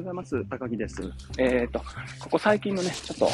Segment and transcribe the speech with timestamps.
[0.00, 0.44] ございます。
[0.46, 1.02] 高木です。
[1.36, 1.78] えっ、と、
[2.20, 3.28] ここ最近のね、ちょっと、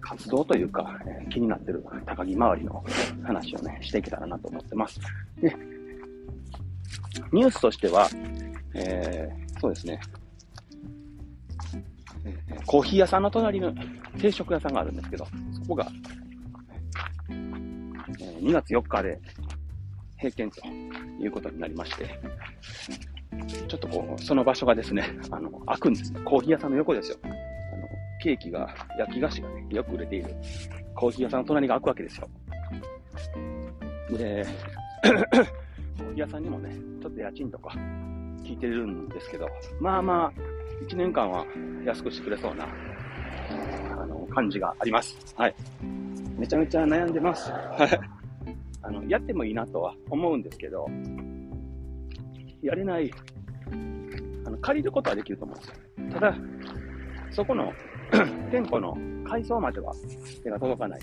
[0.00, 2.84] 活動というか、えー気になってる高木周りの
[3.22, 5.00] 話をね、していけたらなと思ってます。
[5.40, 5.54] で、
[7.30, 8.08] ニュースとしては、
[8.74, 10.00] えーそうですね、
[12.24, 13.72] えコーヒー屋さんの隣の
[14.18, 15.86] 定食屋さんがあるんですけど、そこが、
[17.28, 19.20] えー2月4日で
[20.16, 20.66] 閉店と
[21.22, 22.18] いうことになりまして、
[23.68, 26.12] ちょっとこう、その場所がですね、 あの、開くんです。
[26.24, 27.18] コーヒー屋さんの横ですよ。
[27.24, 27.34] あの、
[28.20, 30.34] ケーキが、焼き菓子がね、よく売れている
[30.94, 32.28] コーヒー屋さんの隣が開くわけですよ。
[34.10, 34.46] で、
[35.02, 37.70] コーヒー屋さんにもね、ちょっと家賃とか
[38.42, 39.48] 聞いてるんですけど、
[39.80, 40.32] まあまあ、
[40.86, 41.46] 1年間は
[41.84, 42.66] 安くしてくれそうな、
[44.00, 45.16] あの、感じがあります。
[45.36, 45.54] はい。
[46.38, 47.52] めちゃめちゃ悩んでます。
[48.82, 50.86] あの、やってもいいなとは思うんですけど、
[52.62, 53.10] やれない、
[54.46, 55.74] あの、借りることはできると思うんですよ。
[56.12, 56.36] ただ、
[57.30, 57.72] そこの
[58.50, 58.96] 店舗の
[59.28, 59.92] 改装までは
[60.42, 61.00] 手が届かない。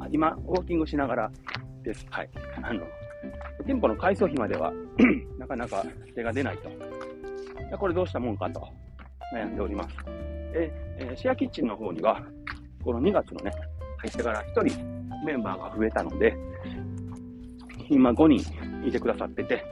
[0.00, 1.30] あ今、ウォーキングしながら
[1.82, 2.06] です。
[2.10, 2.30] はい。
[2.62, 2.82] あの、
[3.66, 4.72] 店舗の改装費までは
[5.38, 6.70] なかなか手が出ないと。
[7.76, 8.66] これどうしたもんかと
[9.34, 9.96] 悩んでおります。
[10.52, 12.22] で、えシェアキッチンの方には、
[12.82, 13.52] この2月のね、
[13.98, 16.34] 入ってから1人メンバーが増えたので、
[17.90, 19.64] 今5人いてくださってて、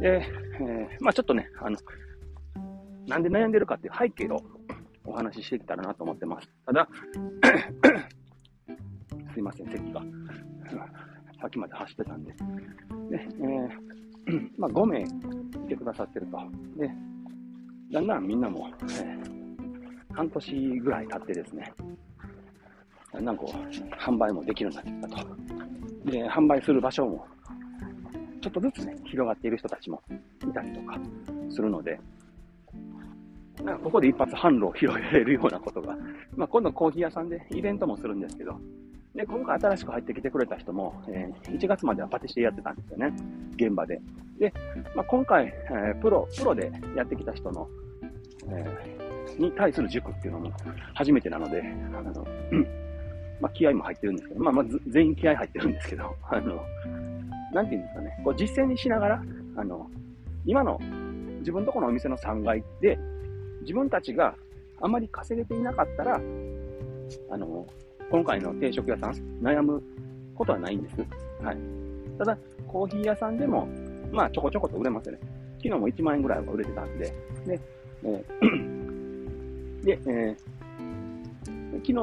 [0.00, 0.26] で、
[0.60, 1.76] えーまあちょっとね、あの、
[3.06, 4.40] なんで悩んでるかっていう背景を
[5.04, 6.48] お話ししていけたらなと思ってます。
[6.66, 6.88] ただ、
[9.34, 10.02] すいません、席が。
[11.40, 12.32] さっきまで走ってたんで。
[12.32, 12.38] で、
[13.10, 15.06] えーまあ5名い
[15.68, 16.38] てくださってると。
[16.76, 16.88] で、
[17.90, 19.42] だんだんみんなも、えー
[20.14, 21.72] 半年ぐらい経ってですね、
[23.14, 23.52] だんだんこう、
[23.96, 25.34] 販売もできるようになってきたと。
[26.10, 27.26] で、販売する場所も、
[28.42, 30.02] ちょっとずつね、広がっている人たちも
[30.42, 30.98] いたりとか
[31.48, 31.98] するので、
[33.62, 35.96] なんかここで一発販路を広げれるようなことが、
[36.34, 38.58] まあ、今度コーヒー屋さんでイベントもするんですけど、
[39.14, 43.14] で、今回新しく入ってきてくれた人も、えー1月まではパティシエやってたんですよね、
[43.54, 44.00] 現場で。
[44.38, 44.52] で、
[44.96, 47.68] まあ、今回、えープロ、プロでやってきた人の、
[48.48, 49.02] えー
[49.38, 50.52] に対する塾っていうのも
[50.92, 51.62] 初めてなので、
[51.94, 52.26] あの、
[53.40, 56.62] まあ、気合も入ってるんですけど、まあ、まあ、全員気合入ってるんですけど、あの、
[57.52, 59.22] なんていうんですかね、こう実践にしながら、
[59.56, 59.90] あの、
[60.46, 60.80] 今の
[61.40, 62.98] 自分とこのお店の3階で、
[63.62, 64.34] 自分たちが
[64.80, 66.20] あまり稼げていなかったら、
[67.30, 67.66] あの、
[68.10, 69.82] 今回の定食屋さん、悩む
[70.34, 70.96] ことはないんです。
[71.42, 71.58] はい。
[72.18, 73.68] ただ、コーヒー屋さんでも、
[74.12, 75.18] まあ、ちょこちょこと売れますよね。
[75.58, 77.14] 昨日も1万円ぐらいは売れてたんで、
[77.46, 77.60] で、
[78.04, 80.36] えーで、えー
[81.72, 81.98] 昨日、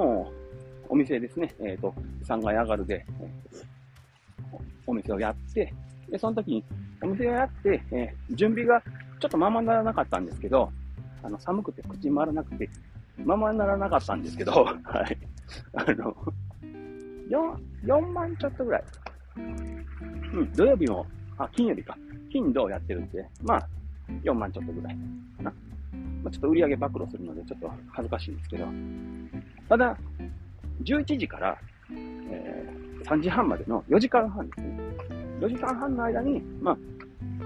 [0.89, 1.93] お店ですね、えっ、と、
[2.27, 3.05] 3階上がるで、
[4.87, 5.73] お店をやって、
[6.09, 6.63] で、その時に、
[7.01, 8.81] お店をやって、えー準備が
[9.19, 10.71] ちょっとままならなかったんですけど、
[11.23, 12.69] あの、寒くて口回らなくて、
[13.17, 14.71] ままならなかったんですけど、 は
[15.07, 15.17] い。
[15.73, 16.15] あの、
[17.29, 18.83] 4、4万ちょっとぐらい。
[19.37, 21.05] うん、土曜日も、
[21.37, 21.97] あ、金曜日か。
[22.31, 23.67] 金土やってるんで、まあ、
[24.23, 24.97] 4万ちょっとぐらい
[25.37, 25.53] かな。
[26.23, 28.67] まあ、ちょっと売り上げ暴露するので、ちょっと恥ずかしいんですけど、
[29.67, 29.97] ただ、
[30.83, 31.57] 11時から、
[33.09, 34.79] 3時半までの4時間半ですね。
[35.39, 36.77] 4時間半の間に、まあ、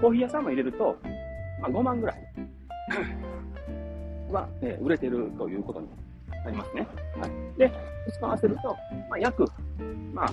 [0.00, 0.94] コーヒー屋さんも入れると、
[1.60, 2.16] まあ、5万ぐらい
[4.30, 5.88] は、えー売れてるということに
[6.44, 6.86] なりますね。
[7.18, 7.58] はい。
[7.58, 7.72] で、
[8.12, 8.76] 使わせると、
[9.08, 9.46] まあ、約、
[10.12, 10.26] まあ、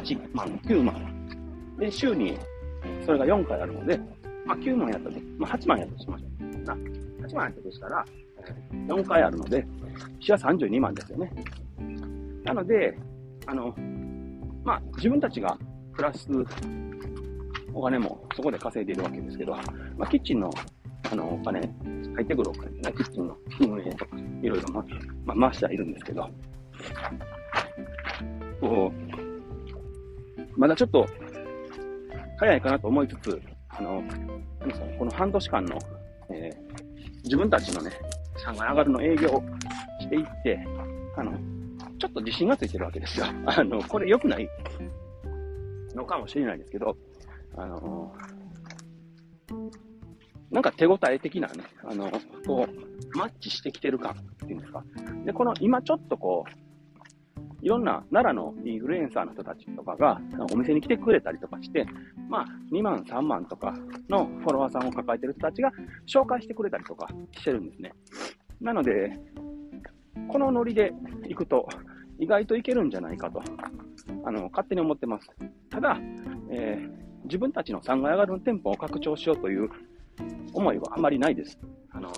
[0.00, 1.28] 8万、9万。
[1.78, 2.36] で、週に、
[3.06, 3.96] それが4回あるので、
[4.44, 6.64] まあ、9万やったと、まあ、8万やったとしましょう。
[6.64, 8.04] な8万やったとしたら、
[8.88, 9.64] 4回あるので、
[10.18, 11.30] 週は32万ですよね。
[12.42, 12.98] なので、
[13.46, 13.74] あの、
[14.64, 15.56] まあ、自分たちが
[15.94, 16.28] プラス
[17.72, 20.50] お金もそこで稼いでいるわけですけど、まあ、キッチンの
[21.10, 24.84] あのお金、入ってくるお金、キッチンの運営とか、いろいろ、ま
[25.28, 26.28] あ、回してはいるんですけど、
[28.60, 28.90] こ
[30.56, 31.06] う、まだちょっと
[32.38, 35.78] 早いかなと思いつつ、あの、なんですかねこの半年間の、
[36.30, 36.74] えー
[37.24, 37.90] 自分たちのね、
[38.46, 39.42] 3階上がるの営業を
[40.00, 40.60] していって、
[41.16, 41.32] あの、
[42.04, 43.26] ちょっと自信がついてるわけですよ。
[43.46, 44.46] あの、これ良くない
[45.94, 46.96] のかもしれないですけど、
[47.56, 48.14] あの、
[50.50, 52.10] なんか手応え的なね、あの、
[52.46, 54.14] こう、マッチしてきてる感っ
[54.46, 54.84] ていうんですか。
[55.24, 60.20] で、この今ちょっとこう、いろんな奈良のインフルエンサーの人たちとかが
[60.52, 61.86] お店に来てくれたりとかして、
[62.28, 63.74] まあ、2万、3万とか
[64.10, 65.72] のフォロワーさんを抱えてる人たちが
[66.06, 67.94] 紹介してくれたりとかしてるんですね。
[68.60, 69.18] なので、
[70.28, 70.92] このノリで
[71.26, 71.66] 行くと、
[72.18, 73.42] 意外といけるんじゃないかと、
[74.24, 75.28] あの、勝手に思ってます。
[75.70, 75.98] ただ、
[76.50, 79.68] えー自分たちの3階上がりの店舗を拡張しようという
[80.52, 81.58] 思いはあまりないです。
[81.90, 82.12] あの、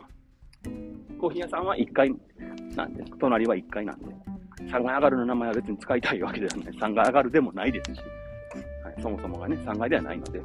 [1.19, 2.13] コーヒー屋さんは1階
[2.75, 4.07] なんで、隣は1階なんで、
[4.63, 6.75] 3階上がるの名前は別に使いたいわけではない。
[6.75, 8.01] 3階上がるでもないですし、
[8.85, 10.41] はい、そもそもがね、3階ではないので。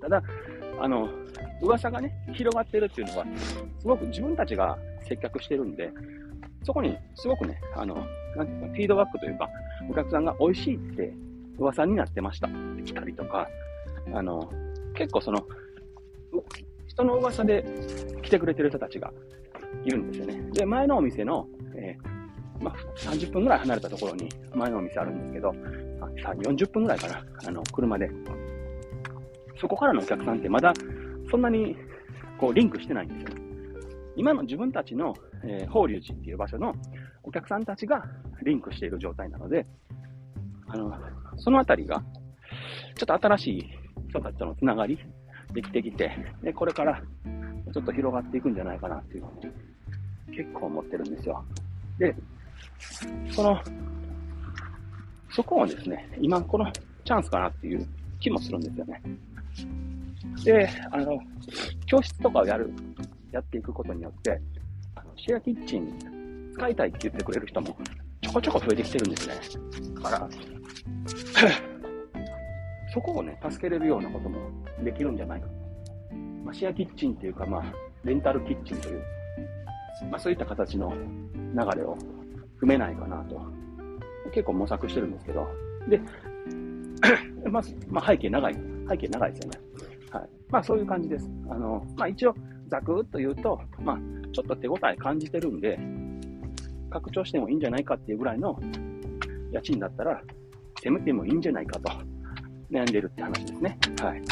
[0.00, 0.22] ただ、
[0.78, 1.08] あの、
[1.62, 3.26] 噂がね、広がってるっていうのは、
[3.78, 4.76] すごく自分たちが
[5.08, 5.90] 接客してるんで、
[6.62, 9.48] そこにすごくね、あの、なんていうか、フィードバックというか、
[9.90, 11.12] お客さんが美味しいって
[11.58, 13.48] 噂になってましたって来たりとか、
[14.12, 14.50] あの、
[14.94, 15.46] 結構その、
[16.86, 17.64] 人の噂で
[18.22, 19.12] 来てくれてる人たちが
[19.84, 20.40] いるんですよね。
[20.52, 21.46] で、前のお店の、
[21.76, 25.54] えー、まあ、30分ぐらい離れたところに前のお店あるんですけど、
[26.32, 28.10] 40分ぐらいかな、あの、車で。
[29.60, 30.72] そこからのお客さんってまだ
[31.30, 31.76] そんなに
[32.38, 33.35] こうリンクしてないんですよ。
[34.16, 35.14] 今の自分たちの、
[35.44, 36.74] えー、法隆寺っていう場所の
[37.22, 38.04] お客さんたちが
[38.42, 39.66] リンクしている状態なので、
[40.68, 40.92] あの、
[41.36, 42.02] そのあたりが、
[42.96, 43.70] ちょっと新しい
[44.08, 44.98] 人たちとのつながり
[45.52, 46.10] できてきて、
[46.42, 47.00] で、これから
[47.72, 49.32] ちょっと広がっていくんじゃないかなっていうのを
[50.34, 51.44] 結構思ってるんですよ。
[51.98, 52.14] で、
[53.30, 53.60] その、
[55.30, 57.86] そこをですね、今このチャンスかなっていう
[58.20, 59.02] 気もするんですよね。
[60.44, 61.18] で、あの、
[61.86, 62.72] 教室とかをやる、
[63.36, 64.40] やっていくことによって、
[64.94, 67.76] あのシェアキッチン使いたいって言ってくれる人も
[68.22, 69.34] ちょこちょこ増えてきてるんですね。
[69.94, 70.28] だから、
[72.92, 74.38] そこをね、助けれるようなことも
[74.82, 75.54] できるんじゃないかと。
[76.44, 77.64] まあ、シェアキッチンっていうか、まあ、
[78.04, 79.02] レンタルキッチンという、
[80.10, 80.98] まあ、そういった形の流
[81.78, 81.98] れを
[82.60, 83.40] 踏めないかなと、
[84.32, 85.46] 結構模索してるんですけど、
[85.88, 86.00] で、
[87.50, 88.54] まず、まあ、背景長い、
[88.88, 89.60] 背景長いですよね。
[90.10, 90.28] はい。
[90.48, 91.30] まあ、そういう感じです。
[91.50, 92.34] あの、まあ、一応、
[92.68, 93.98] ざくっと言うと、まあ、
[94.32, 95.78] ちょっと手応え感じてるんで、
[96.90, 98.58] 拡張してもいいんじゃないかっていうぐらいの
[99.52, 100.22] 家賃だったら、
[100.82, 101.90] 攻めてもいいんじゃないかと
[102.70, 103.78] 悩んでるって話ですね。
[104.00, 104.22] はい。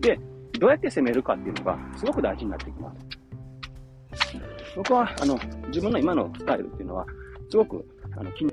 [0.00, 0.18] で、
[0.58, 3.06] どうやって攻めるかっていうのがすごく大事になってきます。
[4.76, 5.38] 僕は、あの、
[5.68, 7.06] 自分の今のスタイルっていうのは、
[7.50, 7.84] すごく、
[8.16, 8.52] あの、気に